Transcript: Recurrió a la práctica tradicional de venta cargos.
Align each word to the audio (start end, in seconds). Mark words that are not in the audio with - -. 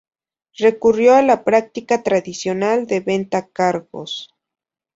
Recurrió 0.57 1.13
a 1.13 1.21
la 1.21 1.43
práctica 1.43 2.01
tradicional 2.01 2.87
de 2.87 3.01
venta 3.01 3.47
cargos. 3.49 4.33